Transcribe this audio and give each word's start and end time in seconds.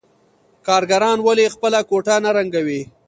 کارګران 0.67 1.17
ولې 1.21 1.53
خپله 1.55 1.79
کوټه 1.89 2.15
نه 2.23 2.31
رنګوي 2.37 2.81